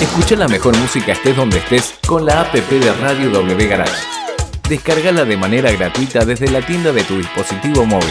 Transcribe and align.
Escucha 0.00 0.36
la 0.36 0.46
mejor 0.46 0.76
música 0.78 1.10
estés 1.10 1.36
donde 1.36 1.58
estés 1.58 1.94
con 2.06 2.24
la 2.24 2.42
app 2.42 2.54
de 2.54 2.92
Radio 3.00 3.30
W 3.30 3.66
Garage. 3.66 3.92
Descárgala 4.68 5.24
de 5.24 5.36
manera 5.36 5.72
gratuita 5.72 6.24
desde 6.24 6.48
la 6.48 6.64
tienda 6.64 6.92
de 6.92 7.02
tu 7.02 7.16
dispositivo 7.16 7.84
móvil. 7.84 8.08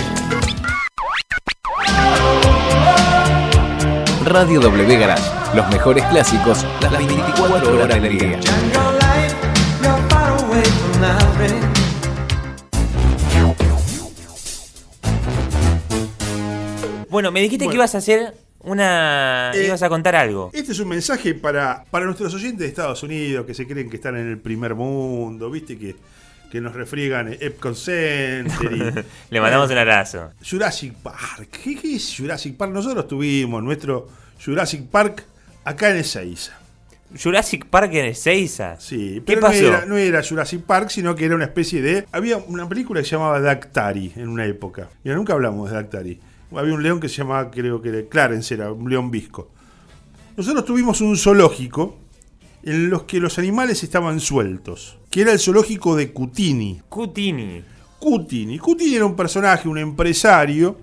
Radio 4.26 4.60
W 4.60 4.98
Garage, 4.98 5.24
los 5.56 5.66
mejores 5.70 6.04
clásicos 6.08 6.66
las 6.82 6.92
24 6.92 7.82
horas 7.82 8.02
del 8.02 8.20
día. 8.20 8.40
Bueno, 17.10 17.32
me 17.32 17.40
dijiste 17.40 17.70
que 17.70 17.76
ibas 17.76 17.96
a 17.96 18.00
hacer 18.00 18.47
una. 18.60 19.52
Eh, 19.54 19.66
ibas 19.68 19.82
a 19.84 19.90
contar 19.90 20.16
algo. 20.16 20.50
Este 20.54 20.72
es 20.72 20.80
un 20.80 20.90
mensaje 20.90 21.34
para, 21.34 21.84
para 21.90 22.06
nuestros 22.06 22.34
oyentes 22.34 22.60
de 22.60 22.68
Estados 22.68 23.02
Unidos 23.04 23.46
que 23.46 23.54
se 23.54 23.68
creen 23.68 23.90
que 23.90 23.98
están 23.98 24.18
en 24.18 24.28
el 24.28 24.38
primer 24.40 24.76
mundo, 24.76 25.50
¿viste? 25.50 25.78
Que, 25.78 25.96
que 26.52 26.62
nos 26.62 26.74
refriegan 26.74 27.36
Epcot 27.40 27.76
Center 27.76 28.72
y- 28.72 29.06
Le 29.34 29.42
mandamos 29.42 29.70
un 29.72 29.78
abrazo. 29.78 30.32
Jurassic 30.50 30.94
Park. 30.96 31.50
¿Qué, 31.64 31.76
qué 31.76 31.96
es 31.96 32.14
Jurassic 32.18 32.56
Park? 32.56 32.72
Nosotros 32.72 33.08
tuvimos 33.08 33.62
nuestro 33.64 34.08
Jurassic 34.44 34.84
Park 34.88 35.24
acá 35.66 35.90
en 35.92 35.98
Ezeiza. 35.98 36.54
Jurassic 37.22 37.66
Park 37.68 37.94
en 37.94 38.06
Ezeiza. 38.06 38.76
Sí, 38.80 39.16
¿Qué 39.16 39.22
pero 39.22 39.42
pasó? 39.42 39.62
No, 39.62 39.68
era, 39.70 39.86
no 39.86 39.98
era 39.98 40.22
Jurassic 40.24 40.62
Park, 40.62 40.90
sino 40.90 41.16
que 41.16 41.26
era 41.26 41.36
una 41.36 41.46
especie 41.46 41.82
de... 41.82 42.06
Había 42.12 42.38
una 42.38 42.68
película 42.68 43.00
que 43.02 43.06
se 43.06 43.12
llamaba 43.16 43.40
Dactari 43.40 44.12
en 44.18 44.28
una 44.28 44.46
época. 44.46 44.90
Y 45.06 45.10
nunca 45.10 45.32
hablamos 45.34 45.70
de 45.70 45.76
Dactari. 45.78 46.20
Había 46.56 46.74
un 46.74 46.84
león 46.84 47.00
que 47.00 47.10
se 47.10 47.18
llamaba, 47.18 47.52
creo 47.52 47.82
que 47.82 47.90
era 47.90 48.08
Clarence, 48.08 48.54
era 48.54 48.72
un 48.72 48.90
león 48.90 49.12
visco. 49.12 49.52
Nosotros 50.36 50.66
tuvimos 50.66 51.02
un 51.02 51.18
zoológico 51.18 51.98
en 52.64 52.90
los 52.90 53.04
que 53.04 53.20
los 53.20 53.38
animales 53.40 53.84
estaban 53.84 54.20
sueltos, 54.20 54.98
que 55.10 55.22
era 55.22 55.32
el 55.32 55.40
zoológico 55.40 55.96
de 55.96 56.12
Cutini. 56.12 56.82
Cutini. 56.90 57.64
Cutini. 58.00 58.60
Cutini 58.60 58.96
era 58.96 59.06
un 59.06 59.16
personaje, 59.16 59.68
un 59.68 59.78
empresario, 59.78 60.78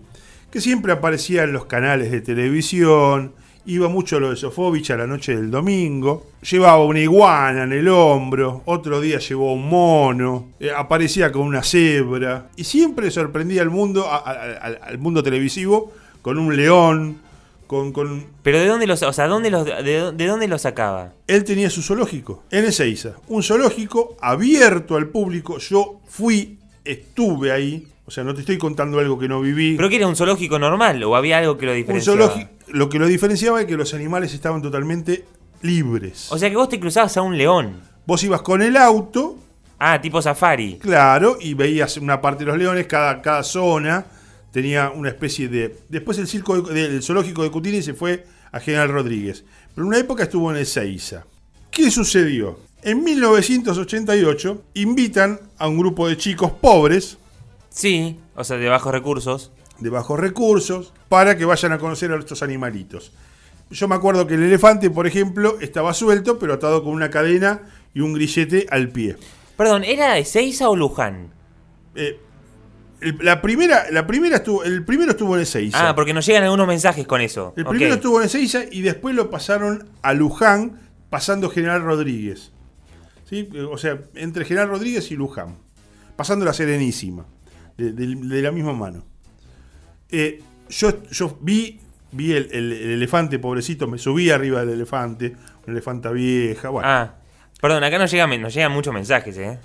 que 0.51 0.61
siempre 0.61 0.93
aparecía 0.93 1.45
en 1.45 1.53
los 1.53 1.67
canales 1.67 2.11
de 2.11 2.21
televisión, 2.21 3.33
iba 3.67 3.89
mucho 3.89 4.17
a 4.17 4.21
lo 4.21 4.31
de 4.31 4.37
Sofovich 4.37 4.91
a 4.91 4.97
la 4.97 5.07
noche 5.07 5.35
del 5.37 5.51
domingo, 5.51 6.27
llevaba 6.49 6.85
una 6.85 7.01
iguana 7.01 7.65
en 7.65 7.73
el 7.73 7.89
hombro, 7.89 8.63
otro 8.67 9.01
día 9.01 9.19
llevó 9.19 9.55
un 9.55 9.69
mono, 9.69 10.49
eh, 10.61 10.71
aparecía 10.77 11.33
con 11.33 11.43
una 11.43 11.63
cebra, 11.63 12.49
y 12.57 12.65
siempre 12.65 13.11
sorprendía 13.11 13.63
al 13.63 13.71
mundo, 13.71 14.07
a- 14.07 14.17
a- 14.19 14.57
al- 14.61 14.81
al 14.83 14.99
mundo 14.99 15.23
televisivo, 15.23 15.93
con 16.23 16.39
un 16.39 16.57
león, 16.57 17.19
con, 17.67 17.93
con... 17.93 18.27
Pero 18.43 18.59
¿de 18.59 18.67
dónde 18.67 18.87
los, 18.87 19.03
o 19.03 19.13
sea, 19.13 19.27
dónde 19.27 19.51
los, 19.51 19.65
de, 19.65 20.13
de 20.13 20.27
dónde 20.27 20.47
los 20.49 20.63
sacaba? 20.63 21.13
Él 21.27 21.45
tenía 21.45 21.71
su 21.71 21.81
zoológico 21.83 22.43
en 22.51 22.67
Ezeiza, 22.67 23.15
un 23.29 23.43
zoológico 23.43 24.17
abierto 24.21 24.97
al 24.97 25.09
público, 25.09 25.57
yo 25.59 26.01
fui, 26.07 26.59
estuve 26.85 27.51
ahí, 27.53 27.87
o 28.07 28.11
sea, 28.11 28.23
no 28.25 28.35
te 28.35 28.41
estoy 28.41 28.59
contando 28.59 28.99
algo 28.99 29.19
que 29.19 29.29
no 29.29 29.41
viví. 29.41 29.77
¿Pero 29.77 29.89
que 29.89 29.97
era 29.97 30.07
un 30.07 30.17
zoológico 30.17 30.59
normal 30.59 31.03
o 31.05 31.17
había 31.17 31.39
algo 31.39 31.57
que 31.57 31.67
lo 31.67 31.73
Un 31.73 31.79
diferenciaba? 31.79 32.19
zoológico, 32.19 32.51
lo 32.69 32.89
que 32.89 32.99
lo 32.99 33.07
diferenciaba 33.07 33.61
es 33.61 33.67
que 33.67 33.77
los 33.77 33.95
animales 33.95 34.35
estaban 34.35 34.61
totalmente 34.63 35.25
libres. 35.63 36.31
O 36.31 36.39
sea 36.39 36.51
que 36.51 36.57
vos 36.57 36.69
te 36.69 36.79
cruzabas 36.79 37.17
a 37.17 37.23
un 37.23 37.37
león. 37.39 37.81
Vos 38.07 38.23
ibas 38.23 38.43
con 38.43 38.61
el 38.63 38.77
auto, 38.77 39.39
Ah, 39.79 40.01
tipo 40.01 40.21
safari. 40.23 40.77
claro, 40.79 41.37
y 41.41 41.55
veías 41.55 41.97
una 41.97 42.21
parte 42.21 42.45
de 42.45 42.51
los 42.51 42.59
leones, 42.59 42.87
cada, 42.87 43.21
cada 43.23 43.43
zona 43.43 44.05
tenía 44.53 44.91
una 44.91 45.09
especie 45.09 45.49
de... 45.49 45.75
Después 45.89 46.19
el 46.19 46.29
circo 46.29 46.61
de- 46.63 46.89
del 46.91 47.03
zoológico 47.03 47.43
de 47.43 47.51
Cutini 47.51 47.83
se 47.83 47.95
fue 47.95 48.25
a 48.53 48.61
General 48.61 48.89
Rodríguez, 48.89 49.45
pero 49.75 49.83
en 49.87 49.89
una 49.89 49.99
época 49.99 50.25
estuvo 50.25 50.51
en 50.51 50.59
Ezeiza. 50.59 51.25
¿Qué 51.71 51.91
sucedió? 51.91 52.61
En 52.83 53.03
1988 53.03 54.63
invitan 54.75 55.41
a 55.59 55.67
un 55.69 55.79
grupo 55.79 56.07
de 56.09 56.17
chicos 56.17 56.53
pobres, 56.53 57.19
Sí, 57.75 58.21
o 58.37 58.45
sea, 58.45 58.57
de 58.57 58.69
bajos 58.69 58.93
recursos. 58.93 59.51
de 59.81 59.91
bajos 59.91 60.21
recursos, 60.21 60.93
para 61.09 61.37
que 61.37 61.45
vayan 61.45 61.73
a 61.73 61.79
conocer 61.79 62.13
a 62.13 62.17
estos 62.17 62.45
animalitos. 62.45 63.11
Yo 63.71 63.89
me 63.89 63.97
acuerdo 63.97 64.29
que 64.29 64.35
el 64.35 64.45
elefante, 64.45 64.89
por 64.89 65.09
ejemplo, 65.09 65.59
estaba 65.61 65.93
suelto, 65.93 66.39
pero 66.39 66.55
atado 66.55 66.85
con 66.85 66.93
una 66.93 67.11
cadena 67.11 67.63
y 67.93 68.01
un 68.01 68.13
grillete 68.13 68.69
al 68.71 68.91
pie. 68.91 69.17
Perdón, 69.57 69.83
¿era 69.83 70.17
Ezeiza 70.19 70.69
o 70.69 70.77
Luján? 70.77 71.33
Eh, 71.97 72.21
el, 73.01 73.19
la 73.23 73.43
primera, 73.43 73.91
la 73.91 74.07
primera 74.07 74.37
estuvo, 74.37 74.63
el 74.63 74.85
primero 74.85 75.11
estuvo 75.11 75.35
en 75.35 75.43
Ezeiza. 75.43 75.89
Ah, 75.89 75.95
porque 75.97 76.15
nos 76.15 76.25
llegan 76.25 76.45
algunos 76.45 76.69
mensajes 76.69 77.05
con 77.09 77.21
eso. 77.21 77.55
el 77.57 77.65
primero 77.67 77.95
estuvo 77.95 78.21
en 78.21 78.27
Ezeiza 78.27 78.61
y 78.71 78.83
después 78.83 79.17
lo 79.17 79.31
pasaron 79.31 79.89
a 80.03 80.15
Luján, 80.15 80.81
pasando 81.11 81.51
General 81.51 81.83
Rodríguez. 81.83 82.53
¿Sí? 83.29 83.49
O 83.69 83.79
sea, 83.79 83.99
entre 84.15 84.45
General 84.45 84.69
Rodríguez 84.69 85.11
y 85.11 85.17
Luján. 85.17 85.57
Pasando 86.15 86.45
la 86.45 86.53
Serenísima. 86.53 87.27
De, 87.77 87.93
de- 87.93 88.15
de 88.15 88.43
la 88.43 88.51
misma 88.53 88.73
mano. 88.73 89.05
Eh, 90.11 90.41
yo, 90.69 91.03
yo 91.11 91.39
vi, 91.41 91.81
vi 92.13 92.33
el, 92.33 92.49
el- 92.53 92.73
el 92.73 92.91
elefante, 92.93 93.39
pobrecito, 93.39 93.87
me 93.89 93.99
subí 93.99 94.31
arriba 94.31 94.61
del 94.61 94.75
elefante, 94.75 95.35
una 95.65 95.73
elefanta 95.73 96.11
vieja, 96.11 96.69
bueno. 96.69 96.89
Ah, 96.89 97.15
perdón, 97.61 97.83
acá 97.85 97.99
nos 97.99 98.11
llegan, 98.11 98.41
nos 98.41 98.55
llegan 98.55 98.73
muchos 98.73 98.95
mensajes, 98.95 99.37
¿eh? 99.39 99.59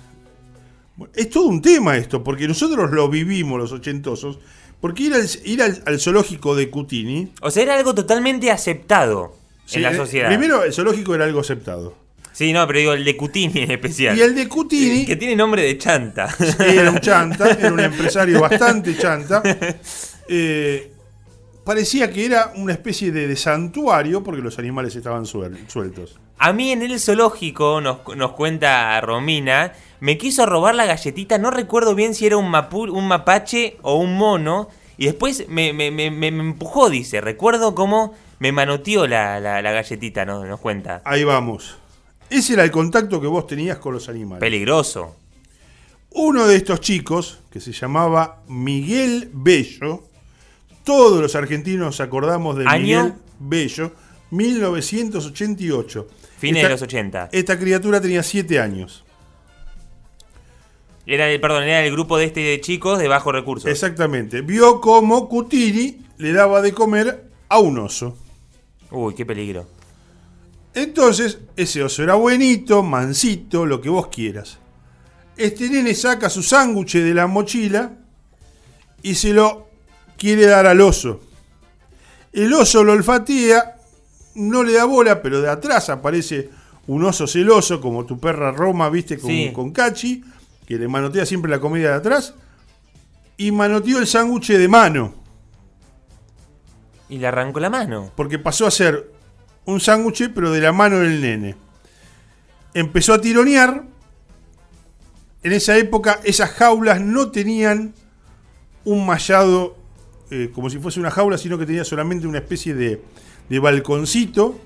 Es 1.14 1.30
todo 1.30 1.46
un 1.46 1.62
tema 1.62 1.96
esto, 1.96 2.22
porque 2.22 2.46
nosotros 2.46 2.90
lo 2.90 3.08
vivimos 3.08 3.58
los 3.58 3.72
ochentosos, 3.72 4.38
porque 4.80 5.04
ir 5.04 5.14
al, 5.14 5.26
ir 5.44 5.62
al, 5.62 5.82
al 5.86 5.98
zoológico 6.00 6.54
de 6.54 6.68
Cutini... 6.68 7.32
O 7.40 7.50
sea, 7.50 7.62
era 7.62 7.74
algo 7.78 7.94
totalmente 7.94 8.50
aceptado 8.50 9.36
sí, 9.64 9.76
en 9.76 9.82
la 9.84 9.92
eh, 9.92 9.96
sociedad. 9.96 10.28
Primero, 10.28 10.62
el 10.64 10.72
zoológico 10.72 11.14
era 11.14 11.24
algo 11.24 11.40
aceptado. 11.40 11.96
Sí, 12.40 12.54
no, 12.54 12.66
pero 12.66 12.78
digo 12.78 12.92
el 12.94 13.04
de 13.04 13.18
Cutini 13.18 13.60
en 13.64 13.70
especial. 13.70 14.16
Y 14.16 14.22
el 14.22 14.34
de 14.34 14.48
Cutini 14.48 15.04
Que 15.04 15.14
tiene 15.16 15.36
nombre 15.36 15.60
de 15.62 15.76
chanta. 15.76 16.34
era 16.58 16.90
un 16.90 16.98
chanta, 16.98 17.50
era 17.50 17.70
un 17.70 17.80
empresario 17.80 18.40
bastante 18.40 18.96
chanta. 18.96 19.42
Eh, 20.32 20.92
parecía 21.64 22.10
que 22.10 22.24
era 22.24 22.52
una 22.56 22.72
especie 22.72 23.10
de, 23.12 23.26
de 23.28 23.36
santuario 23.36 24.22
porque 24.22 24.40
los 24.40 24.58
animales 24.58 24.94
estaban 24.96 25.24
suel- 25.26 25.58
sueltos. 25.68 26.18
A 26.38 26.52
mí 26.54 26.70
en 26.72 26.80
el 26.82 26.98
zoológico, 26.98 27.80
nos, 27.82 27.98
nos 28.16 28.32
cuenta 28.32 28.98
Romina, 29.02 29.72
me 30.00 30.16
quiso 30.16 30.46
robar 30.46 30.74
la 30.76 30.86
galletita, 30.86 31.36
no 31.36 31.50
recuerdo 31.50 31.94
bien 31.94 32.14
si 32.14 32.24
era 32.26 32.36
un, 32.38 32.50
mapu- 32.50 32.90
un 32.90 33.06
mapache 33.06 33.76
o 33.82 33.96
un 33.96 34.16
mono, 34.16 34.68
y 34.96 35.04
después 35.06 35.46
me, 35.48 35.72
me- 35.74 35.90
me- 35.90 36.10
me- 36.10 36.30
me 36.30 36.42
empujó, 36.42 36.88
dice. 36.88 37.20
Recuerdo 37.20 37.74
cómo 37.74 38.14
me 38.38 38.52
manoteó 38.52 39.06
la, 39.06 39.40
la- 39.40 39.60
la 39.60 39.72
galletita, 39.72 40.24
¿no? 40.24 40.44
nos 40.46 40.60
cuenta. 40.60 41.02
Ahí 41.04 41.24
vamos. 41.24 41.76
Ese 42.30 42.52
era 42.54 42.64
el 42.64 42.70
contacto 42.70 43.20
que 43.20 43.26
vos 43.26 43.46
tenías 43.46 43.78
con 43.78 43.92
los 43.94 44.08
animales. 44.08 44.40
Peligroso. 44.40 45.16
Uno 46.12 46.46
de 46.46 46.56
estos 46.56 46.80
chicos, 46.80 47.40
que 47.50 47.60
se 47.60 47.72
llamaba 47.72 48.42
Miguel 48.48 49.30
Bello, 49.32 50.04
todos 50.84 51.20
los 51.20 51.34
argentinos 51.34 51.86
nos 51.86 52.00
acordamos 52.00 52.56
de 52.56 52.64
¿Año? 52.66 53.02
Miguel 53.04 53.14
Bello, 53.38 53.92
1988. 54.30 56.08
Fines 56.38 56.56
Esta- 56.58 56.68
de 56.68 56.74
los 56.74 56.82
80. 56.82 57.28
Esta 57.32 57.58
criatura 57.58 58.00
tenía 58.00 58.22
7 58.22 58.58
años. 58.60 59.04
Era 61.06 61.28
el, 61.30 61.40
perdón, 61.40 61.64
era 61.64 61.84
el 61.84 61.90
grupo 61.92 62.18
de 62.18 62.26
este 62.26 62.40
de 62.40 62.60
chicos 62.60 62.98
de 62.98 63.08
bajos 63.08 63.32
recursos. 63.32 63.70
Exactamente. 63.70 64.42
Vio 64.42 64.80
cómo 64.80 65.28
Cutini 65.28 65.98
le 66.18 66.32
daba 66.32 66.62
de 66.62 66.72
comer 66.72 67.24
a 67.48 67.58
un 67.58 67.78
oso. 67.78 68.16
Uy, 68.90 69.14
qué 69.14 69.26
peligro. 69.26 69.66
Entonces, 70.74 71.38
ese 71.56 71.82
oso 71.82 72.02
era 72.02 72.14
buenito, 72.14 72.82
mansito, 72.82 73.66
lo 73.66 73.80
que 73.80 73.88
vos 73.88 74.08
quieras. 74.08 74.58
Este 75.36 75.68
nene 75.68 75.94
saca 75.94 76.28
su 76.30 76.42
sándwich 76.42 76.94
de 76.94 77.14
la 77.14 77.26
mochila 77.26 77.92
y 79.02 79.14
se 79.14 79.32
lo 79.32 79.68
quiere 80.16 80.46
dar 80.46 80.66
al 80.66 80.80
oso. 80.80 81.20
El 82.32 82.52
oso 82.52 82.84
lo 82.84 82.92
olfatea, 82.92 83.76
no 84.36 84.62
le 84.62 84.74
da 84.74 84.84
bola, 84.84 85.22
pero 85.22 85.40
de 85.40 85.48
atrás 85.50 85.88
aparece 85.90 86.50
un 86.86 87.04
oso 87.04 87.26
celoso, 87.26 87.80
como 87.80 88.04
tu 88.06 88.20
perra 88.20 88.52
Roma, 88.52 88.88
viste, 88.90 89.18
con, 89.18 89.30
Sí. 89.30 89.50
con 89.52 89.72
Cachi, 89.72 90.22
que 90.66 90.76
le 90.78 90.86
manotea 90.88 91.26
siempre 91.26 91.50
la 91.50 91.58
comida 91.58 91.88
de 91.90 91.94
atrás, 91.96 92.34
y 93.36 93.50
manoteó 93.50 93.98
el 93.98 94.06
sándwich 94.06 94.48
de 94.52 94.68
mano. 94.68 95.14
Y 97.08 97.18
le 97.18 97.26
arrancó 97.26 97.58
la 97.58 97.70
mano. 97.70 98.12
porque 98.14 98.38
pasó 98.38 98.66
a 98.66 98.70
ser 98.70 99.10
un 99.64 99.80
sándwich, 99.80 100.30
pero 100.34 100.50
de 100.50 100.60
la 100.60 100.72
mano 100.72 100.98
del 100.98 101.20
nene. 101.20 101.56
Empezó 102.74 103.14
a 103.14 103.20
tironear. 103.20 103.84
En 105.42 105.52
esa 105.52 105.76
época, 105.78 106.20
esas 106.24 106.50
jaulas 106.50 107.00
no 107.00 107.30
tenían 107.30 107.94
un 108.84 109.06
mallado 109.06 109.76
eh, 110.30 110.50
como 110.54 110.70
si 110.70 110.78
fuese 110.78 111.00
una 111.00 111.10
jaula, 111.10 111.38
sino 111.38 111.58
que 111.58 111.66
tenía 111.66 111.84
solamente 111.84 112.26
una 112.26 112.38
especie 112.38 112.74
de, 112.74 113.02
de 113.48 113.58
balconcito. 113.58 114.60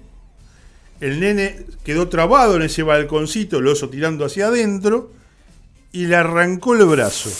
El 1.00 1.20
nene 1.20 1.64
quedó 1.84 2.08
trabado 2.08 2.56
en 2.56 2.62
ese 2.62 2.82
balconcito, 2.82 3.58
el 3.58 3.68
oso 3.68 3.88
tirando 3.88 4.24
hacia 4.24 4.48
adentro, 4.48 5.10
y 5.92 6.06
le 6.06 6.16
arrancó 6.16 6.74
el 6.74 6.84
brazo. 6.84 7.30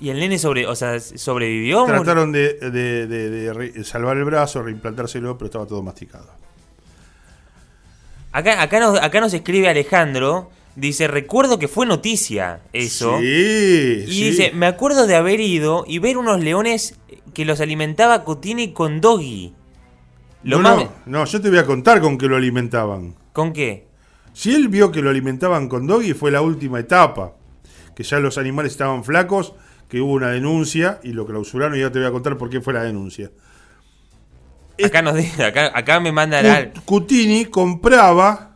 ¿Y 0.00 0.10
el 0.10 0.18
nene 0.20 0.38
sobre, 0.38 0.66
o 0.66 0.74
sea, 0.76 1.00
sobrevivió? 1.00 1.84
Trataron 1.84 2.30
de, 2.32 2.54
de- 2.54 3.06
de- 3.06 3.30
de 3.30 3.52
re- 3.52 3.84
salvar 3.84 4.16
el 4.16 4.24
brazo, 4.24 4.62
reimplantárselo, 4.62 5.36
pero 5.36 5.46
estaba 5.46 5.66
todo 5.66 5.82
masticado. 5.82 6.30
Acá, 8.32 8.62
acá, 8.62 8.78
nos, 8.80 9.00
acá 9.00 9.20
nos 9.20 9.32
escribe 9.34 9.68
Alejandro. 9.68 10.50
Dice, 10.76 11.08
recuerdo 11.08 11.58
que 11.58 11.66
fue 11.66 11.86
noticia 11.86 12.60
eso. 12.72 13.18
Sí, 13.18 14.04
Y 14.06 14.12
sí. 14.12 14.24
dice, 14.30 14.52
me 14.54 14.66
acuerdo 14.66 15.08
de 15.08 15.16
haber 15.16 15.40
ido 15.40 15.84
y 15.88 15.98
ver 15.98 16.16
unos 16.18 16.40
leones 16.40 16.96
que 17.34 17.44
los 17.44 17.60
alimentaba 17.60 18.22
Cutini 18.22 18.72
con 18.72 19.00
doggy. 19.00 19.54
Lo 20.44 20.58
no, 20.58 20.62
más... 20.62 20.76
no, 20.84 20.92
no, 21.06 21.24
yo 21.24 21.40
te 21.40 21.48
voy 21.48 21.58
a 21.58 21.66
contar 21.66 22.00
con 22.00 22.16
qué 22.16 22.26
lo 22.28 22.36
alimentaban. 22.36 23.16
¿Con 23.32 23.52
qué? 23.52 23.86
Si 24.32 24.54
él 24.54 24.68
vio 24.68 24.92
que 24.92 25.02
lo 25.02 25.10
alimentaban 25.10 25.68
con 25.68 25.88
doggy, 25.88 26.12
fue 26.14 26.30
la 26.30 26.42
última 26.42 26.78
etapa. 26.78 27.32
Que 27.96 28.04
ya 28.04 28.20
los 28.20 28.38
animales 28.38 28.70
estaban 28.70 29.02
flacos, 29.02 29.54
que 29.88 30.00
hubo 30.00 30.12
una 30.12 30.28
denuncia 30.30 31.00
y 31.02 31.12
lo 31.12 31.26
clausuraron. 31.26 31.76
Y 31.76 31.80
ya 31.80 31.90
te 31.90 31.98
voy 31.98 32.08
a 32.08 32.10
contar 32.10 32.36
por 32.36 32.50
qué 32.50 32.60
fue 32.60 32.72
la 32.74 32.82
denuncia. 32.82 33.30
Acá, 34.84 35.02
nos 35.02 35.14
dice- 35.16 35.44
acá, 35.44 35.72
acá 35.74 35.98
me 36.00 36.12
manda 36.12 36.40
la... 36.42 36.72
Cut- 36.72 36.84
Cutini 36.84 37.46
compraba 37.46 38.50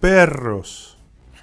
perros. 0.00 0.96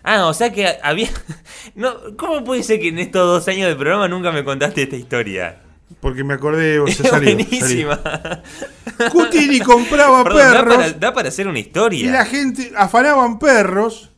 Ah, 0.03 0.25
o 0.27 0.33
sea 0.33 0.51
que 0.51 0.77
había... 0.81 1.09
No, 1.75 1.93
¿Cómo 2.17 2.43
puede 2.43 2.63
ser 2.63 2.79
que 2.79 2.87
en 2.87 2.97
estos 2.97 3.21
dos 3.27 3.47
años 3.49 3.67
de 3.67 3.75
programa 3.75 4.07
nunca 4.07 4.31
me 4.31 4.43
contaste 4.43 4.83
esta 4.83 4.95
historia? 4.95 5.59
Porque 5.99 6.23
me 6.23 6.33
acordé, 6.35 6.79
sea, 6.91 7.05
salió, 7.11 7.35
buenísima. 7.35 7.99
salió. 8.01 9.11
Cutini 9.11 9.59
compraba 9.59 10.23
Perdón, 10.23 10.39
da 10.39 10.51
perros. 10.53 10.75
para, 10.75 10.91
da 10.93 11.13
para 11.13 11.27
hacer 11.29 11.47
una 11.47 11.59
historia. 11.59 11.99
Y 12.05 12.09
la 12.09 12.25
gente 12.25 12.71
afanaban 12.75 13.37
perros. 13.37 14.09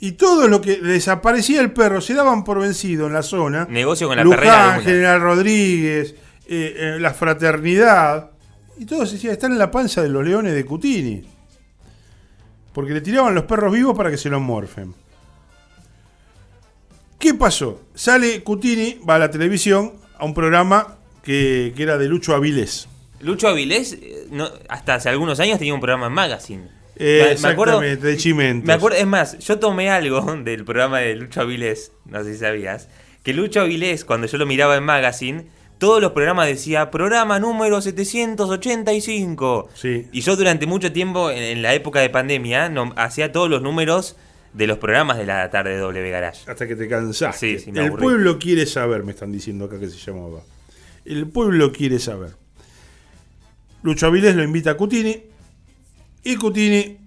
Y 0.00 0.12
todo 0.12 0.46
lo 0.46 0.60
que 0.60 0.76
desaparecía 0.76 1.60
el 1.60 1.72
perro 1.72 2.00
se 2.00 2.14
daban 2.14 2.44
por 2.44 2.60
vencido 2.60 3.06
en 3.08 3.12
la 3.12 3.22
zona. 3.22 3.66
Negocio 3.68 4.06
con 4.06 4.16
la 4.16 4.24
Luján, 4.24 4.38
perrera. 4.40 4.80
General 4.80 5.20
Rodríguez, 5.20 6.14
eh, 6.46 6.74
eh, 6.76 6.96
la 7.00 7.12
fraternidad. 7.12 8.30
Y 8.78 8.84
todos 8.84 9.10
decían, 9.10 9.32
están 9.32 9.52
en 9.52 9.58
la 9.58 9.70
panza 9.70 10.02
de 10.02 10.08
los 10.08 10.24
leones 10.24 10.54
de 10.54 10.64
Cutini. 10.64 11.24
Porque 12.72 12.92
le 12.92 13.00
tiraban 13.00 13.34
los 13.34 13.44
perros 13.44 13.72
vivos 13.72 13.96
para 13.96 14.10
que 14.10 14.16
se 14.16 14.28
los 14.28 14.40
morfen. 14.40 14.94
¿Qué 17.18 17.34
pasó? 17.34 17.82
Sale 17.94 18.44
Cutini, 18.44 19.00
va 19.08 19.16
a 19.16 19.18
la 19.18 19.30
televisión, 19.30 19.94
a 20.16 20.24
un 20.24 20.32
programa 20.32 20.98
que, 21.24 21.72
que 21.76 21.82
era 21.82 21.98
de 21.98 22.06
Lucho 22.06 22.36
Avilés. 22.36 22.88
Lucho 23.20 23.48
Avilés, 23.48 23.94
eh, 23.94 24.28
no, 24.30 24.48
hasta 24.68 24.94
hace 24.94 25.08
algunos 25.08 25.40
años 25.40 25.58
tenía 25.58 25.74
un 25.74 25.80
programa 25.80 26.06
en 26.06 26.12
Magazine. 26.12 26.77
Eh, 26.98 27.36
Me- 27.40 27.48
acuerdo- 27.48 27.80
de 27.80 28.16
Chimentos. 28.16 28.66
Me 28.66 28.72
acuerdo, 28.72 28.98
es 28.98 29.06
más, 29.06 29.38
yo 29.38 29.58
tomé 29.58 29.88
algo 29.90 30.20
del 30.44 30.64
programa 30.64 30.98
de 30.98 31.14
Lucho 31.16 31.40
Avilés, 31.42 31.92
no 32.06 32.22
sé 32.24 32.32
si 32.34 32.40
sabías, 32.40 32.88
que 33.22 33.32
Lucho 33.32 33.60
Avilés, 33.60 34.04
cuando 34.04 34.26
yo 34.26 34.36
lo 34.38 34.46
miraba 34.46 34.76
en 34.76 34.84
Magazine, 34.84 35.46
todos 35.78 36.00
los 36.02 36.10
programas 36.12 36.48
decía 36.48 36.90
programa 36.90 37.38
número 37.38 37.80
785. 37.80 39.68
Sí. 39.74 40.06
Y 40.12 40.20
yo 40.22 40.36
durante 40.36 40.66
mucho 40.66 40.92
tiempo, 40.92 41.30
en, 41.30 41.38
en 41.42 41.62
la 41.62 41.74
época 41.74 42.00
de 42.00 42.10
pandemia, 42.10 42.68
no- 42.68 42.92
hacía 42.96 43.32
todos 43.32 43.48
los 43.48 43.62
números 43.62 44.16
de 44.54 44.66
los 44.66 44.78
programas 44.78 45.18
de 45.18 45.26
la 45.26 45.50
tarde 45.50 45.70
de 45.72 45.78
W 45.78 46.10
Garage. 46.10 46.50
Hasta 46.50 46.66
que 46.66 46.74
te 46.74 46.88
cansaste. 46.88 47.58
Sí, 47.60 47.70
el 47.74 47.92
pueblo 47.92 48.38
quiere 48.38 48.66
saber, 48.66 49.04
me 49.04 49.12
están 49.12 49.30
diciendo 49.30 49.66
acá 49.66 49.78
que 49.78 49.88
se 49.88 49.98
llamaba. 49.98 50.40
El 51.04 51.28
pueblo 51.28 51.70
quiere 51.72 51.98
saber. 51.98 52.30
Lucho 53.82 54.06
Avilés 54.06 54.34
lo 54.34 54.42
invita 54.42 54.70
a 54.72 54.74
Cutini. 54.76 55.22
Y 56.24 56.36
Cutini 56.36 56.98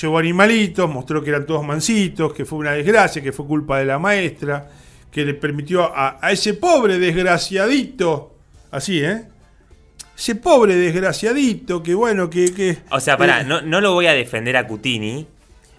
llevó 0.00 0.18
animalitos, 0.18 0.88
mostró 0.88 1.22
que 1.22 1.30
eran 1.30 1.46
todos 1.46 1.64
mansitos, 1.64 2.32
que 2.32 2.44
fue 2.44 2.58
una 2.58 2.72
desgracia, 2.72 3.22
que 3.22 3.32
fue 3.32 3.46
culpa 3.46 3.78
de 3.78 3.86
la 3.86 3.98
maestra, 3.98 4.68
que 5.10 5.24
le 5.24 5.34
permitió 5.34 5.84
a, 5.84 6.18
a 6.20 6.30
ese 6.30 6.54
pobre 6.54 6.98
desgraciadito, 6.98 8.36
así, 8.70 9.02
¿eh? 9.02 9.24
Ese 10.16 10.34
pobre 10.34 10.76
desgraciadito, 10.76 11.82
que 11.82 11.94
bueno, 11.94 12.28
que... 12.28 12.52
que 12.52 12.78
O 12.90 13.00
sea, 13.00 13.16
pará, 13.16 13.40
eh, 13.40 13.44
no, 13.44 13.62
no 13.62 13.80
lo 13.80 13.94
voy 13.94 14.06
a 14.06 14.12
defender 14.12 14.56
a 14.56 14.66
Cutini, 14.66 15.26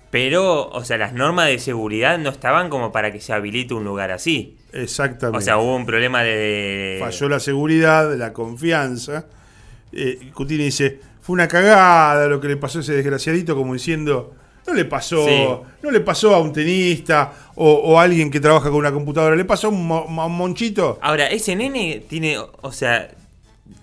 pero, 0.10 0.68
o 0.69 0.83
sea, 0.83 0.98
las 0.98 1.13
normas 1.13 1.48
de 1.48 1.60
seguridad 1.60 2.18
no 2.18 2.31
estaban 2.31 2.69
como 2.69 2.92
para 2.92 3.12
que 3.12 3.22
se 3.22 3.31
habilite 3.31 3.74
un 3.74 3.86
lugar 3.86 4.12
así. 4.12 4.57
Exactamente. 4.74 5.38
O 5.38 5.42
sea, 5.42 5.57
hubo 5.57 5.75
un 5.75 5.86
problema 5.86 6.24
de... 6.24 6.98
falló 7.00 7.30
la 7.30 7.39
seguridad, 7.39 8.13
la 8.18 8.33
confianza. 8.33 9.28
Eh, 9.94 10.31
Cutini 10.33 10.66
dice, 10.66 11.00
fue 11.31 11.33
una 11.33 11.48
cagada 11.48 12.28
lo 12.28 12.39
que 12.42 12.48
le 12.50 12.57
pasó 12.57 12.80
a 12.80 12.81
ese 12.81 12.94
desgraciadito, 12.94 13.56
como 13.56 13.74
diciendo, 13.74 14.33
no 14.68 14.74
le 14.74 14.86
pasó, 14.86 15.25
Sí. 15.25 15.44
no 15.81 15.92
le 15.92 16.00
pasó 16.01 16.36
a 16.36 16.39
un 16.42 16.51
tenista 16.54 17.33
o, 17.56 17.72
o 17.74 18.00
a 18.00 18.04
alguien 18.04 18.30
que 18.30 18.39
trabaja 18.39 18.69
con 18.69 18.78
una 18.80 18.92
computadora, 18.92 19.36
le 19.36 19.45
pasó 19.45 19.68
a 19.68 19.69
un, 19.72 19.88
mo- 19.88 20.06
a 20.22 20.25
un 20.25 20.38
monchito. 20.38 21.00
Ahora, 21.01 21.28
ese 21.28 21.56
nene 21.56 22.04
tiene, 22.07 22.38
o 22.38 22.72
sea, 22.72 23.10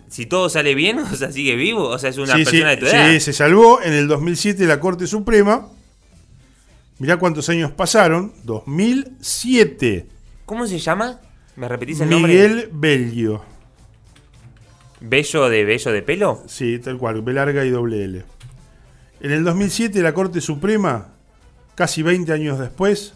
si 0.09 0.27
todo 0.27 0.49
sale 0.49 0.75
bien, 0.75 0.99
o 1.13 1.17
sea, 1.17 1.33
sigue 1.33 1.57
vivo, 1.57 1.89
o 1.89 1.99
sea, 1.99 2.11
es 2.11 2.19
una 2.19 2.35
sí, 2.35 2.45
sí, 2.45 2.51
persona 2.51 2.71
de 2.71 2.77
tu 2.77 2.87
edad. 2.87 3.11
sí, 3.13 3.21
se 3.21 3.33
salvó 3.33 3.81
en 3.83 3.93
el 3.95 4.07
2007 4.09 4.65
la 4.67 4.79
Corte 4.81 5.07
Suprema. 5.07 5.69
Mirá 6.99 7.17
cuántos 7.17 7.49
años 7.49 7.71
pasaron, 7.73 8.33
2007. 8.45 10.07
¿Cómo 10.47 10.67
se 10.67 10.79
llama? 10.79 11.21
¿Me 11.57 11.69
repetís 11.69 12.01
el 12.01 12.11
nombre? 12.11 12.33
Miguel 12.33 12.69
Belgio. 12.73 13.43
¿Bello 15.01 15.49
de 15.49 15.65
bello 15.65 15.93
de 15.93 16.03
pelo? 16.03 16.43
Sí, 16.47 16.79
tal 16.79 16.99
cual, 16.99 17.23
B 17.23 17.33
larga 17.33 17.65
y 17.65 17.71
doble 17.71 18.05
L. 18.05 18.25
En 19.21 19.31
el 19.31 19.45
2007 19.45 20.01
la 20.03 20.13
Corte 20.15 20.41
Suprema, 20.41 21.09
casi 21.75 22.03
20 22.03 22.33
años 22.33 22.59
después, 22.59 23.15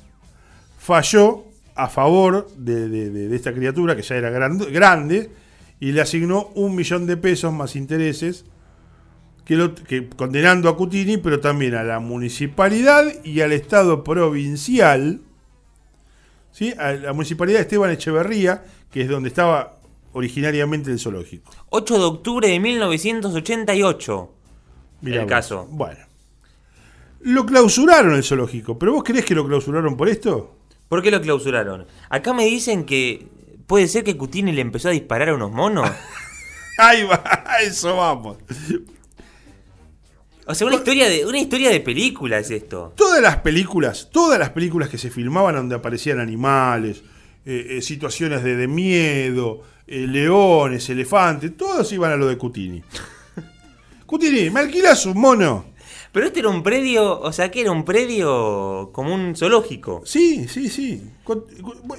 falló 0.79 1.45
a 1.75 1.89
favor 1.89 2.49
de, 2.57 2.89
de- 2.89 3.35
esta 3.37 3.53
criatura 3.53 3.97
que 3.97 4.03
ya 4.03 4.17
era 4.17 4.31
grande, 4.31 5.31
y 5.81 5.93
le 5.93 6.01
asignó 6.01 6.49
un 6.55 6.77
millón 6.77 7.07
de 7.07 7.17
pesos 7.17 7.53
más 7.53 7.75
intereses, 7.77 8.45
que 9.45 10.09
condenando 10.17 10.69
a 10.69 10.77
Cutini, 10.77 11.17
pero 11.17 11.41
también 11.41 11.75
a 11.75 11.83
la 11.83 11.99
municipalidad 11.99 13.05
y 13.25 13.41
al 13.41 13.51
Estado 13.53 14.05
provincial, 14.05 15.21
¿sí? 16.53 16.73
a 16.79 16.93
la 16.93 17.13
municipalidad 17.13 17.59
de 17.59 17.63
Esteban 17.63 17.91
Echeverría, 17.91 18.65
que 18.93 19.03
es 19.03 19.09
donde 19.09 19.29
estaba 19.29 19.79
originariamente 20.13 20.91
el 20.91 20.99
zoológico. 20.99 21.51
8 21.71 21.99
de 21.99 22.05
octubre 22.05 22.49
de 22.49 22.61
1988. 22.61 24.31
Mirá 25.03 25.17
el 25.17 25.23
vos. 25.23 25.29
caso. 25.29 25.67
Bueno. 25.71 26.01
Lo 27.21 27.47
clausuraron 27.47 28.15
el 28.15 28.25
zoológico, 28.25 28.79
pero 28.79 28.93
vos 28.93 29.05
creés 29.05 29.25
que 29.25 29.35
lo 29.35 29.47
clausuraron 29.47 29.97
por 29.97 30.09
esto? 30.09 30.57
¿Por 30.89 31.03
qué 31.03 31.11
lo 31.11 31.21
clausuraron? 31.21 31.87
Acá 32.11 32.35
me 32.35 32.45
dicen 32.45 32.85
que 32.85 33.27
puede 33.67 33.89
ser 33.89 34.05
que 34.05 34.17
Cutini 34.17 34.53
le 34.53 34.61
empezó 34.61 34.89
a 34.89 34.93
disparar 34.93 35.29
a 35.29 35.35
unos 35.35 35.53
monos. 35.53 35.89
Ahí 36.79 37.05
va, 37.05 37.23
a 37.47 37.63
eso 37.63 37.97
vamos. 37.97 38.39
O 40.47 40.55
sea, 40.55 40.67
una 40.67 40.77
historia 40.77 41.09
de 41.09 41.25
una 41.25 41.39
historia 41.39 41.71
de 41.71 41.81
película 41.81 42.39
es 42.39 42.51
esto. 42.51 42.93
Todas 42.97 43.23
las 43.23 43.37
películas, 43.37 44.11
todas 44.13 44.39
las 44.39 44.51
películas 44.51 44.89
que 44.89 44.99
se 44.99 45.11
filmaban 45.11 45.55
donde 45.55 45.77
aparecían 45.77 46.19
animales, 46.19 47.03
eh, 47.47 47.79
eh, 47.79 47.83
situaciones 47.83 48.43
de, 48.43 48.57
de 48.57 48.69
miedo, 48.69 49.63
eh, 49.87 50.07
leones, 50.07 50.89
elefantes, 50.91 51.57
todos 51.57 51.91
iban 51.93 52.13
a 52.13 52.17
lo 52.17 52.27
de 52.29 52.37
Cutini. 52.39 52.83
Cutini, 54.07 54.51
¿me 54.51 54.61
alquilas 54.61 55.07
un 55.07 55.19
mono? 55.21 55.67
Pero 56.13 56.27
este 56.27 56.41
era 56.41 56.51
un 56.51 56.63
predio, 56.63 57.21
o 57.21 57.33
sea, 57.33 57.51
que 57.51 57.63
era 57.63 57.71
un 57.71 57.85
predio 57.87 58.91
como 58.93 59.15
un 59.15 59.35
zoológico. 59.35 60.03
Sí, 60.05 60.47
sí, 60.47 60.69
sí. 60.69 61.03
Con- 61.25 61.45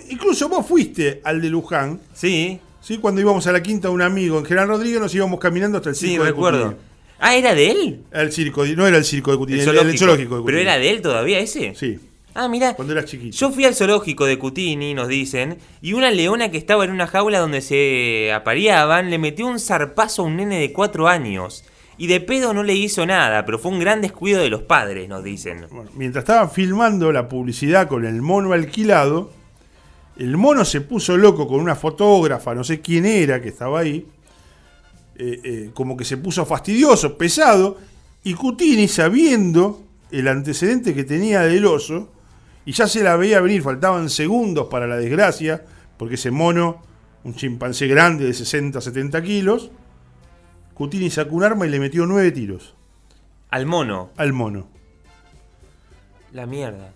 incluso 0.10 0.48
vos 0.50 0.66
fuiste 0.68 1.20
al 1.24 1.42
de 1.42 1.50
Luján, 1.50 2.00
Sí, 2.14 2.60
¿sí? 2.80 3.00
cuando 3.00 3.22
íbamos 3.22 3.48
a 3.48 3.52
la 3.52 3.64
quinta 3.64 3.88
de 3.88 3.94
un 3.96 4.04
amigo 4.04 4.38
en 4.38 4.46
General 4.46 4.68
Rodríguez, 4.68 5.00
nos 5.00 5.16
íbamos 5.16 5.40
caminando 5.40 5.80
hasta 5.80 5.90
el 5.90 5.96
sí, 5.96 6.10
circo 6.10 6.24
de 6.26 6.30
recuerdo. 6.30 6.64
Cutini. 6.66 6.82
Ah, 7.20 7.36
¿era 7.36 7.56
de 7.56 7.72
él? 7.72 8.00
El 8.12 8.32
circo, 8.32 8.66
no 8.66 8.86
era 8.86 8.98
el 8.98 9.06
circo 9.06 9.32
de 9.32 9.38
Cutini, 9.38 9.60
El 9.62 9.70
el, 9.70 9.78
el 9.90 9.98
zoológico 9.98 10.36
de 10.36 10.42
Cutini. 10.42 10.46
¿Pero 10.46 10.60
era 10.60 10.78
de 10.78 10.90
él 10.92 11.02
todavía 11.02 11.40
ese? 11.40 11.74
Sí, 11.74 11.98
Ah, 12.36 12.48
mira. 12.48 12.74
cuando 12.76 12.94
eras 12.94 13.06
chiquito. 13.06 13.36
Yo 13.36 13.52
fui 13.52 13.66
al 13.66 13.76
zoológico 13.76 14.26
de 14.26 14.40
Cutini, 14.40 14.94
nos 14.94 15.08
dicen, 15.08 15.58
y 15.82 15.94
una 15.94 16.10
leona 16.12 16.50
que 16.50 16.58
estaba 16.58 16.84
en 16.84 16.92
una 16.92 17.08
jaula 17.08 17.40
donde 17.40 17.62
se 17.62 18.32
apareaban 18.34 19.10
le 19.10 19.20
metió 19.20 19.48
un 19.48 19.60
zarpazo 19.60 20.24
a 20.24 20.26
un 20.26 20.38
nene 20.38 20.60
de 20.60 20.74
cuatro 20.74 21.08
años. 21.08 21.64
Y 21.98 22.08
de 22.08 22.20
pedo 22.22 22.54
no 22.56 22.64
le 22.64 22.74
hizo 22.74 23.06
nada, 23.06 23.46
pero 23.46 23.60
fue 23.60 23.72
un 23.72 23.80
gran 23.80 24.02
descuido 24.02 24.42
de 24.42 24.50
los 24.50 24.64
padres, 24.64 25.08
nos 25.08 25.24
dicen. 25.24 25.68
Bueno, 25.70 25.92
mientras 25.96 26.24
estaban 26.24 26.50
filmando 26.50 27.12
la 27.12 27.30
publicidad 27.30 27.88
con 27.88 28.04
el 28.06 28.22
mono 28.22 28.54
alquilado, 28.54 29.32
el 30.18 30.36
mono 30.36 30.66
se 30.66 30.82
puso 30.82 31.18
loco 31.18 31.48
con 31.48 31.60
una 31.60 31.76
fotógrafa, 31.76 32.56
no 32.56 32.64
sé 32.64 32.82
quién 32.82 33.06
era 33.06 33.42
que 33.42 33.50
estaba 33.50 33.80
ahí, 33.80 34.08
eh, 35.16 35.40
eh, 35.44 35.70
como 35.76 35.96
que 35.96 36.04
se 36.04 36.18
puso 36.18 36.46
fastidioso, 36.46 37.16
pesado, 37.16 37.78
y 38.24 38.34
Cutini, 38.34 38.88
sabiendo 38.88 39.84
el 40.12 40.28
antecedente 40.28 40.96
que 40.96 41.04
tenía 41.04 41.42
del 41.42 41.66
oso, 41.66 42.10
y 42.66 42.72
ya 42.72 42.88
se 42.88 43.04
la 43.04 43.16
veía 43.18 43.42
venir, 43.42 43.62
faltaban 43.62 44.10
segundos 44.10 44.68
para 44.70 44.88
la 44.88 44.98
desgracia, 44.98 45.64
porque 45.98 46.16
ese 46.16 46.32
mono, 46.32 46.82
un 47.24 47.36
chimpancé 47.36 47.88
grande 47.88 48.26
de 48.26 48.34
60, 48.34 48.80
70 48.82 49.22
kilos, 49.24 49.72
Cutini 50.74 51.10
sacó 51.10 51.36
un 51.36 51.44
arma 51.44 51.66
y 51.66 51.70
le 51.70 51.80
metió 51.80 52.06
nueve 52.06 52.32
tiros 52.32 52.76
Al 53.50 53.66
mono. 53.66 54.10
al 54.18 54.34
mono. 54.34 54.68
La 56.32 56.46
mierda. 56.46 56.92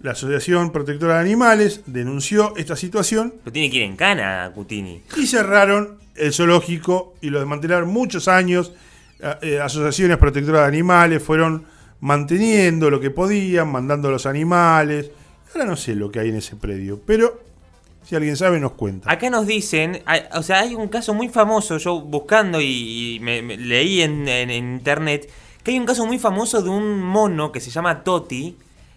La 0.00 0.12
Asociación 0.12 0.70
Protectora 0.70 1.14
de 1.14 1.20
Animales 1.20 1.82
denunció 1.86 2.54
esta 2.56 2.76
situación 2.76 3.34
Pero 3.42 3.52
tiene 3.52 3.70
que 3.70 3.78
ir 3.78 3.82
en 3.84 3.96
cana, 3.96 4.50
Cutini. 4.54 5.02
y 5.16 5.26
cerraron 5.26 5.98
el 6.14 6.32
zoológico 6.32 7.14
y 7.20 7.30
lo 7.30 7.38
desmantelaron 7.40 7.88
muchos 7.88 8.28
años. 8.28 8.72
Eh, 9.20 9.34
eh, 9.42 9.60
asociaciones 9.60 10.18
protectoras 10.18 10.62
de 10.62 10.68
animales 10.68 11.22
fueron 11.22 11.64
manteniendo 12.00 12.90
lo 12.90 13.00
que 13.00 13.10
podían, 13.10 13.70
mandando 13.70 14.10
los 14.10 14.26
animales. 14.26 15.10
Ahora 15.52 15.66
no 15.66 15.76
sé 15.76 15.94
lo 15.94 16.10
que 16.10 16.20
hay 16.20 16.28
en 16.28 16.36
ese 16.36 16.56
predio, 16.56 17.00
pero 17.04 17.40
si 18.04 18.16
alguien 18.16 18.36
sabe 18.36 18.60
nos 18.60 18.72
cuenta. 18.72 19.10
Acá 19.10 19.30
nos 19.30 19.46
dicen, 19.46 20.02
o 20.34 20.42
sea, 20.42 20.60
hay 20.60 20.74
un 20.74 20.88
caso 20.88 21.14
muy 21.14 21.28
famoso, 21.28 21.78
yo 21.78 22.00
buscando 22.00 22.60
y, 22.60 23.18
me, 23.20 23.42
leí 23.42 24.02
en 24.02 24.50
internet, 24.50 25.30
que 25.62 25.72
hay 25.72 25.78
un 25.78 25.86
caso 25.86 26.06
muy 26.06 26.18
famoso 26.18 26.62
de 26.62 26.70
un 26.70 27.00
mono 27.02 27.52
que 27.52 27.60
se 27.60 27.70
llama 27.70 28.02
Toti, 28.04 28.56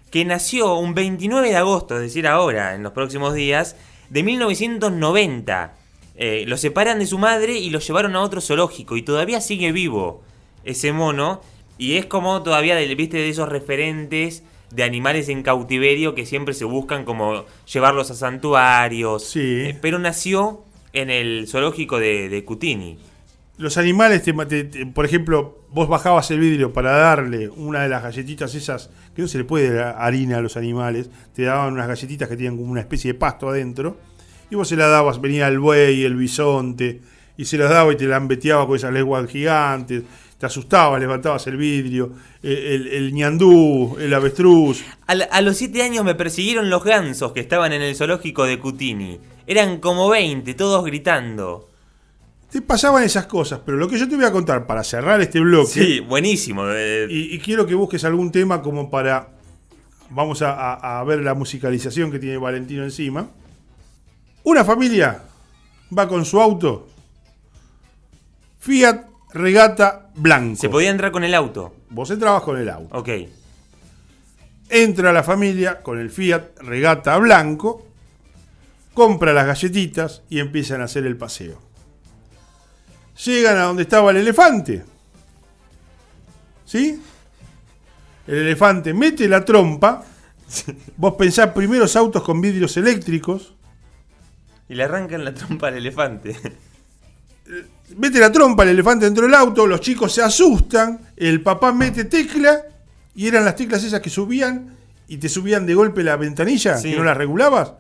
que 0.10 0.26
nació 0.26 0.76
un 0.76 0.94
29 0.94 1.50
de 1.50 1.56
agosto, 1.56 1.96
es 1.96 2.02
decir, 2.02 2.28
ahora, 2.28 2.76
en 2.76 2.84
los 2.84 2.92
próximos 2.92 3.34
días, 3.34 3.76
de 4.10 4.24
1990. 4.24 5.74
Eh, 6.16 6.44
lo 6.46 6.58
separan 6.58 7.00
de 7.00 7.06
su 7.08 7.18
madre 7.18 7.58
y 7.58 7.70
lo 7.70 7.80
llevaron 7.80 8.16
a 8.16 8.22
otro 8.22 8.42
zoológico 8.42 8.98
y 8.98 9.02
todavía 9.02 9.42
sigue 9.42 9.72
vivo 9.72 10.22
ese 10.64 10.92
mono 10.92 11.42
y 11.82 11.98
es 11.98 12.06
como 12.06 12.44
todavía, 12.44 12.76
del- 12.76 12.96
viste, 12.96 13.18
de 13.18 13.30
esos 13.30 13.50
referentes 13.50 14.44
de 14.72 14.84
animales 14.84 15.28
en 15.30 15.42
cautiverio 15.44 16.14
que 16.16 16.26
siempre 16.26 16.54
se 16.54 16.64
buscan 16.66 17.04
como 17.06 17.46
llevarlos 17.72 18.12
a 18.12 18.16
santuarios. 18.16 19.26
Sí. 19.26 19.40
Eh, 19.66 19.78
pero 19.82 19.98
nació 20.00 20.64
en 20.94 21.10
el 21.10 21.48
zoológico 21.48 22.00
de, 22.00 22.30
de 22.30 22.44
Cutini. 22.46 22.98
Los 23.58 23.78
animales, 23.78 24.24
te- 24.24 24.34
te- 24.46 24.64
te- 24.64 24.86
por 24.86 25.06
ejemplo, 25.06 25.60
vos 25.70 25.88
bajabas 25.88 26.30
el 26.32 26.40
vidrio 26.40 26.72
para 26.72 26.92
darle 26.92 27.50
una 27.50 27.82
de 27.84 27.90
las 27.90 28.04
galletitas 28.04 28.54
esas, 28.56 28.90
que 29.16 29.22
no 29.24 29.28
se 29.28 29.38
le 29.40 29.44
puede 29.44 29.74
dar 29.74 29.96
harina 30.00 30.38
a 30.38 30.42
los 30.42 30.58
animales, 30.58 31.10
te 31.34 31.44
daban 31.44 31.74
unas 31.74 31.88
galletitas 31.88 32.30
que 32.30 32.36
tenían 32.36 32.58
como 32.58 32.72
una 32.72 32.82
especie 32.82 33.14
de 33.14 33.20
pasto 33.20 33.50
adentro, 33.50 33.98
y 34.50 34.56
vos 34.56 34.68
se 34.68 34.76
las 34.76 34.90
dabas, 34.90 35.20
venía 35.22 35.48
el 35.48 35.60
buey, 35.60 36.04
el 36.04 36.16
bisonte, 36.16 37.02
y 37.38 37.46
se 37.46 37.58
las 37.58 37.70
daba 37.70 37.92
y 37.94 37.98
te 37.98 38.06
lambeteaba 38.06 38.66
con 38.68 38.76
esas 38.76 38.94
lenguas 38.94 39.30
gigantes, 39.30 40.04
te 40.42 40.48
asustabas, 40.48 41.00
levantabas 41.00 41.46
el 41.46 41.56
vidrio, 41.56 42.14
el, 42.42 42.88
el 42.88 43.14
ñandú, 43.14 43.96
el 44.00 44.12
avestruz. 44.12 44.84
A, 45.06 45.14
la- 45.14 45.26
a 45.26 45.40
los 45.42 45.56
7 45.58 45.84
años 45.84 46.04
me 46.04 46.16
persiguieron 46.16 46.68
los 46.72 46.84
gansos 46.84 47.32
que 47.32 47.42
estaban 47.42 47.72
en 47.74 47.84
el 47.84 47.96
zoológico 47.96 48.44
de 48.46 48.58
Cutini. 48.58 49.20
Eran 49.46 49.78
como 49.78 50.10
20, 50.10 50.52
todos 50.56 50.84
gritando. 50.84 51.70
Te 52.52 52.60
pasaban 52.64 53.04
esas 53.04 53.28
cosas, 53.28 53.60
pero 53.64 53.78
lo 53.78 53.88
que 53.88 54.00
yo 54.00 54.10
te 54.10 54.16
voy 54.16 54.26
a 54.26 54.32
contar 54.32 54.66
para 54.66 54.84
cerrar 54.84 55.22
este 55.22 55.40
bloque... 55.40 55.70
Sí, 55.72 56.00
buenísimo. 56.00 56.64
eh, 56.70 57.06
Y, 57.08 57.36
y 57.36 57.40
quiero 57.40 57.68
que 57.68 57.76
busques 57.76 58.04
algún 58.04 58.32
tema 58.32 58.64
como 58.64 58.90
para. 58.90 59.30
Vamos 60.10 60.42
a, 60.42 60.54
a- 60.54 61.00
a 61.00 61.04
ver 61.04 61.20
la 61.22 61.36
musicalización 61.36 62.12
que 62.12 62.18
tiene 62.18 62.38
Valentino 62.38 62.84
encima. 62.84 63.30
Una 64.44 64.66
familia 64.66 65.22
va 65.96 66.08
con 66.08 66.26
su 66.26 66.42
auto. 66.42 66.88
Fiat 68.60 69.06
Regata 69.34 70.10
Blanco. 70.16 70.60
se 70.60 70.70
podía 70.70 70.90
entrar 70.90 71.12
con 71.12 71.24
el 71.24 71.34
auto. 71.34 71.76
Vos 71.90 72.10
entrabas 72.12 72.44
con 72.44 72.58
el 72.58 72.70
auto. 72.70 72.98
Ok. 72.98 73.10
Entra 74.70 75.12
la 75.12 75.24
familia 75.24 75.82
con 75.82 76.00
el 76.00 76.10
Fiat 76.10 76.60
Regata 76.60 77.18
Blanco. 77.18 77.88
Compra 78.94 79.34
las 79.34 79.46
galletitas 79.46 80.24
y 80.30 80.40
empiezan 80.40 80.82
a 80.82 80.86
hacer 80.86 81.06
el 81.06 81.18
paseo. 81.18 81.62
Llegan 83.26 83.58
a 83.58 83.64
donde 83.64 83.84
estaba 83.84 84.12
el 84.12 84.18
elefante. 84.18 84.84
¿Sí? 86.66 87.02
El 88.28 88.36
elefante 88.36 88.94
mete 88.94 89.28
la 89.28 89.44
trompa. 89.44 90.04
Vos 90.98 91.16
pensás 91.16 91.52
primeros 91.52 91.96
autos 91.96 92.24
con 92.24 92.42
vidrios 92.42 92.76
eléctricos. 92.78 93.56
Y 94.70 94.76
le 94.76 94.84
arrancan 94.84 95.26
la 95.26 95.34
trompa 95.34 95.68
al 95.68 95.76
elefante. 95.76 96.36
Mete 97.98 98.20
la 98.20 98.32
trompa 98.32 98.64
el 98.64 98.70
elefante 98.70 99.06
dentro 99.06 99.26
del 99.26 99.34
auto. 99.34 99.66
Los 99.68 99.82
chicos 99.82 100.14
se 100.14 100.22
asustan. 100.22 101.00
El 101.18 101.42
papá 101.42 101.72
mete 101.74 102.06
tecla. 102.06 102.62
Y 103.16 103.28
eran 103.28 103.44
las 103.46 103.56
teclas 103.56 103.84
esas 103.84 104.00
que 104.02 104.10
subían. 104.10 104.76
Y 105.08 105.18
te 105.18 105.28
subían 105.30 105.66
de 105.66 105.74
golpe 105.74 106.04
la 106.04 106.16
ventanilla. 106.16 106.78
Sí. 106.78 106.92
Que 106.92 106.98
no 106.98 107.04
las 107.04 107.18
regulabas. 107.18 107.74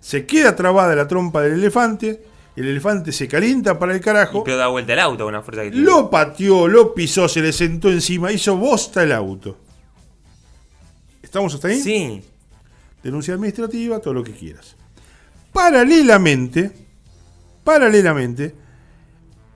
Se 0.00 0.26
queda 0.26 0.56
trabada 0.56 0.94
la 0.96 1.06
trompa 1.06 1.40
del 1.42 1.52
elefante. 1.52 2.22
El 2.56 2.66
elefante 2.68 3.12
se 3.12 3.28
calienta 3.28 3.78
para 3.78 3.92
el 3.92 3.98
Y 3.98 4.02
carajo. 4.02 4.44
pero 4.44 4.56
da 4.58 4.66
vuelta 4.66 4.92
el 4.92 4.98
auto 4.98 5.24
con 5.24 5.34
una 5.34 5.42
fuerza 5.42 5.62
que 5.62 5.70
tiene. 5.70 5.86
Lo 5.86 6.10
pateó, 6.10 6.68
lo 6.68 6.92
pisó, 6.92 7.28
se 7.28 7.40
le 7.40 7.52
sentó 7.52 7.88
encima. 7.90 8.30
Hizo 8.32 8.56
bosta 8.56 9.02
el 9.04 9.12
auto. 9.12 9.56
¿Estamos 11.22 11.54
hasta 11.54 11.68
ahí? 11.68 11.80
Sí. 11.80 12.22
denuncia 13.02 13.34
administrativa, 13.34 14.00
todo 14.00 14.12
lo 14.14 14.22
que 14.22 14.32
quieras. 14.32 14.76
Paralelamente, 15.52 16.70
paralelamente, 17.64 18.54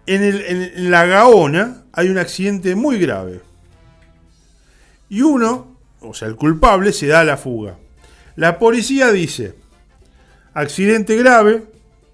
en, 0.06 0.90
la 0.90 1.06
Gaona 1.06 1.82
hay 1.92 2.08
un 2.08 2.18
accidente 2.18 2.74
muy 2.74 2.98
grave. 2.98 3.40
Y 5.08 5.22
uno, 5.22 5.76
o 6.00 6.14
sea, 6.14 6.28
el 6.28 6.36
culpable, 6.36 6.92
se 6.92 7.06
da 7.06 7.20
a 7.20 7.24
la 7.24 7.36
fuga. 7.36 7.76
La 8.36 8.58
policía 8.58 9.12
dice, 9.12 9.54
accidente 10.54 11.16
grave, 11.16 11.64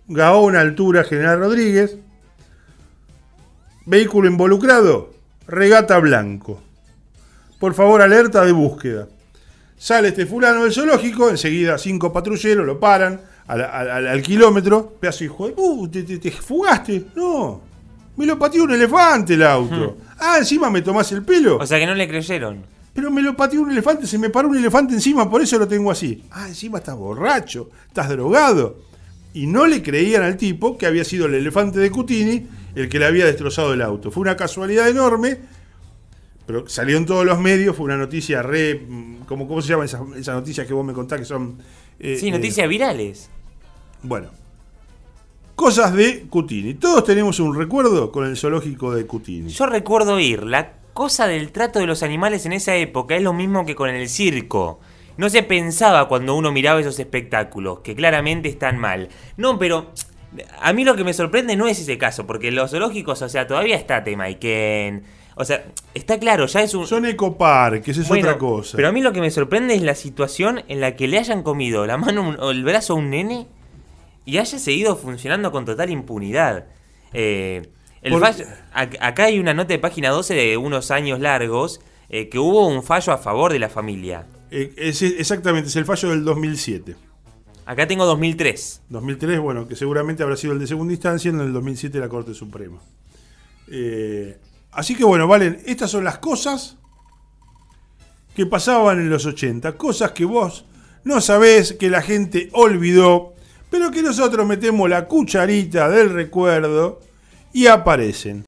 Gaona, 0.09 0.61
altura 0.61 1.05
General 1.05 1.39
Rodríguez, 1.39 1.97
vehículo 3.87 4.29
involucrado, 4.29 5.13
regata 5.47 5.99
blanco. 5.99 6.61
Por 7.59 7.75
favor, 7.75 8.03
alerta 8.03 8.45
de 8.45 8.53
búsqueda. 8.53 9.09
Sale 9.77 10.09
este 10.09 10.27
fulano 10.27 10.65
del 10.65 10.73
zoológico, 10.73 11.29
enseguida 11.31 11.79
cinco 11.79 12.13
patrulleros 12.13 12.65
lo 12.67 12.79
paran 12.79 13.21
al, 13.47 14.23
kilómetro. 14.23 14.95
Pedazo 15.01 15.25
hijo 15.25 15.89
de 15.89 16.03
te- 16.05 16.19
te 16.19 16.31
fugaste. 16.31 17.07
No, 17.17 17.61
me 18.17 18.27
lo 18.27 18.39
pateó 18.39 18.65
un 18.65 18.73
elefante 18.73 19.35
el 19.35 19.43
auto. 19.43 19.97
Ah, 20.19 20.37
encima 20.39 20.71
me 20.71 20.83
tomás 20.83 21.11
el 21.13 21.23
pelo. 21.25 21.57
O 21.59 21.67
sea 21.67 21.79
que 21.79 21.87
no 21.87 21.95
le 21.95 22.07
creyeron. 22.09 22.65
Pero 22.95 23.11
me 23.11 23.23
lo 23.23 23.35
pateó 23.37 23.63
un 23.63 23.71
elefante, 23.71 24.07
se 24.07 24.19
me 24.19 24.29
paró 24.29 24.49
un 24.49 24.57
elefante 24.59 24.93
encima, 24.93 25.31
por 25.31 25.41
eso 25.41 25.59
lo 25.59 25.67
tengo 25.67 25.91
así. 25.91 26.23
Ah, 26.31 26.47
encima 26.49 26.79
estás 26.79 26.95
borracho, 26.97 27.71
estás 27.89 28.09
drogado. 28.11 28.81
Y 29.33 29.47
no 29.47 29.67
le 29.67 29.83
creían 29.83 30.23
al 30.23 30.37
tipo 30.37 30.77
que 30.77 30.85
había 30.85 31.05
sido 31.05 31.25
el 31.25 31.35
elefante 31.35 31.79
de 31.79 31.91
Cutini 31.91 32.47
el 32.75 32.89
que 32.91 32.99
le 32.99 33.07
había 33.07 33.25
destrozado 33.25 33.73
el 33.73 33.81
auto. 33.81 34.11
Fue 34.11 34.21
una 34.21 34.37
casualidad 34.37 34.89
enorme, 34.91 35.39
pero 36.47 36.69
salió 36.69 36.99
en 36.99 37.07
todos 37.07 37.25
los 37.25 37.39
medios, 37.41 37.75
fue 37.77 37.87
una 37.87 37.97
noticia 37.97 38.43
re... 38.43 38.75
mm, 38.87 39.21
¿Cómo, 39.27 39.49
cómo 39.49 39.63
se 39.63 39.69
llaman 39.69 39.87
esas, 39.87 40.03
esas 40.17 40.35
noticias 40.35 40.67
que 40.67 40.75
vos 40.75 40.85
me 40.85 40.93
contás 40.93 41.19
que 41.19 41.25
son... 41.25 41.57
eh, 41.99 42.19
Sí, 42.21 42.29
eh, 42.29 42.33
noticias 42.33 42.69
virales. 42.69 43.31
bueno. 44.03 44.29
Cosas 45.63 45.95
de 45.95 46.23
Cutini. 46.29 46.75
Todos 46.75 47.05
tenemos 47.05 47.39
un 47.39 47.57
recuerdo 47.57 48.11
con 48.11 48.27
el 48.27 48.37
zoológico 48.37 48.93
de 48.93 49.07
Cutini. 49.07 49.49
Yo 49.49 49.67
recuerdo 49.67 50.19
ir. 50.19 50.43
La 50.43 50.73
cosa 50.93 51.29
del 51.29 51.53
trato 51.53 51.79
de 51.79 51.87
los 51.87 52.03
animales 52.03 52.45
en 52.47 52.53
esa 52.53 52.75
época 52.75 53.15
es 53.15 53.23
lo 53.23 53.33
mismo 53.33 53.65
que 53.65 53.77
con 53.77 53.89
el 53.89 54.09
circo. 54.09 54.81
No 55.17 55.31
se 55.31 55.45
pensaba 55.45 56.09
cuando 56.09 56.35
uno 56.35 56.51
miraba 56.51 56.81
esos 56.81 56.99
espectáculos, 56.99 57.79
que 57.79 57.95
claramente 57.95 58.49
están 58.49 58.77
mal. 58.77 59.09
No, 59.37 59.57
pero 59.57 59.93
a 60.61 60.73
mí 60.73 60.85
lo 60.85 60.97
que 60.97 61.05
me 61.05 61.15
sorprende 61.15 61.55
no 61.55 61.69
es 61.69 61.79
ese 61.79 61.97
caso, 61.97 62.27
porque 62.27 62.51
los 62.51 62.73
zoológicos, 62.73 63.23
o 63.23 63.29
sea, 63.29 63.47
todavía 63.47 63.77
está 63.77 64.03
Temaiken. 64.03 65.05
O 65.37 65.45
sea, 65.45 65.65
está 65.95 66.19
claro, 66.19 66.47
ya 66.47 66.63
es 66.63 66.75
un... 66.75 66.89
Son 66.89 67.07
ecoparques, 67.07 67.97
es 67.97 68.09
Bueno, 68.09 68.27
otra 68.27 68.37
cosa. 68.37 68.75
Pero 68.75 68.89
a 68.89 68.93
mí 68.93 69.01
lo 69.01 69.13
que 69.13 69.21
me 69.21 69.31
sorprende 69.31 69.77
es 69.77 69.83
la 69.83 69.95
situación 69.95 70.65
en 70.67 70.81
la 70.81 70.97
que 70.97 71.07
le 71.07 71.21
hayan 71.21 71.45
comido 71.45 71.87
la 71.87 71.99
mano 71.99 72.35
o 72.41 72.51
el 72.51 72.65
brazo 72.65 72.95
a 72.95 72.97
un 72.97 73.11
nene 73.11 73.47
y 74.25 74.39
haya 74.39 74.59
seguido 74.59 74.97
funcionando 74.97 75.51
con 75.53 75.65
total 75.65 75.91
impunidad. 75.91 76.67
Eh, 77.13 77.69
el 78.03 78.15
fallo- 78.15 78.45
acá 78.73 79.25
hay 79.25 79.39
una 79.39 79.55
nota 79.55 79.73
de 79.75 79.79
página 79.79 80.11
12 80.11 80.35
de 80.35 80.57
unos 80.57 80.91
años 80.91 81.21
largos 81.21 81.81
eh, 82.09 82.29
que 82.29 82.39
hubo 82.39 82.67
un 82.67 82.83
fallo 82.83 83.13
a 83.13 83.19
favor 83.19 83.53
de 83.53 83.59
la 83.59 83.69
familia. 83.69 84.27
Eh, 84.51 84.73
es- 84.77 85.03
exactamente, 85.03 85.69
es 85.69 85.77
el 85.77 85.85
fallo 85.85 86.11
del 86.11 86.25
2007. 86.25 86.95
Acá 87.65 87.87
tengo 87.87 88.05
2003. 88.07 88.83
2003, 88.89 89.39
bueno, 89.41 89.69
que 89.69 89.77
seguramente 89.77 90.23
habrá 90.23 90.37
sido 90.37 90.53
el 90.53 90.59
de 90.59 90.67
segunda 90.67 90.93
instancia, 90.93 91.31
en 91.31 91.41
el 91.41 91.53
2007 91.53 91.99
la 92.01 92.09
Corte 92.09 92.35
Suprema. 92.35 92.81
Así 94.73 94.95
que 94.95 95.05
bueno, 95.05 95.27
Valen, 95.29 95.61
estas 95.67 95.91
son 95.91 96.05
las 96.05 96.19
cosas 96.19 96.77
que 98.35 98.47
pasaban 98.47 98.99
en 98.99 99.11
los 99.11 99.27
80, 99.27 99.77
cosas 99.77 100.13
que 100.13 100.25
vos 100.25 100.65
no 101.05 101.21
sabés, 101.21 101.75
que 101.75 101.91
la 101.91 102.01
gente 102.03 102.49
olvidó, 102.53 103.32
pero 103.73 103.91
que 103.91 104.03
nosotros 104.03 104.47
metemos 104.47 104.89
la 104.89 105.07
cucharita 105.07 105.89
del 105.89 106.11
recuerdo 106.11 107.01
y 107.55 107.69
aparecen. 107.69 108.45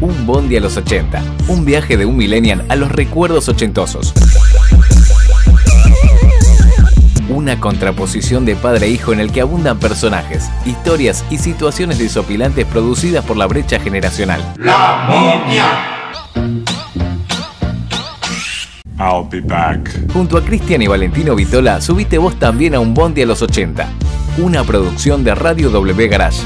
Un 0.00 0.26
bondi 0.26 0.56
a 0.56 0.60
los 0.60 0.78
80. 0.78 1.22
Un 1.48 1.66
viaje 1.66 1.98
de 1.98 2.06
un 2.06 2.16
millennial 2.16 2.64
a 2.70 2.76
los 2.76 2.90
recuerdos 2.90 3.50
ochentosos. 3.50 4.14
Una 7.28 7.60
contraposición 7.60 8.46
de 8.46 8.56
padre 8.56 8.86
e 8.86 8.90
hijo 8.90 9.12
en 9.12 9.20
el 9.20 9.30
que 9.30 9.42
abundan 9.42 9.78
personajes, 9.78 10.48
historias 10.64 11.26
y 11.28 11.36
situaciones 11.36 11.98
desopilantes 11.98 12.64
producidas 12.64 13.22
por 13.22 13.36
la 13.36 13.46
brecha 13.46 13.78
generacional. 13.78 14.54
I'll 18.98 19.28
be 19.28 19.40
back. 19.40 19.90
Junto 20.12 20.36
a 20.36 20.44
Cristian 20.44 20.82
y 20.82 20.86
Valentino 20.86 21.34
Vitola, 21.34 21.80
subiste 21.80 22.18
vos 22.18 22.38
también 22.38 22.74
a 22.74 22.80
un 22.80 22.94
bondi 22.94 23.22
a 23.22 23.26
los 23.26 23.42
80. 23.42 23.88
Una 24.38 24.64
producción 24.64 25.24
de 25.24 25.34
Radio 25.34 25.70
W 25.70 26.08
Garage. 26.08 26.42